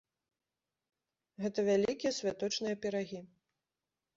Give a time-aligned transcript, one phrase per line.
[1.45, 3.19] Гэта вялікія святочныя пірагі.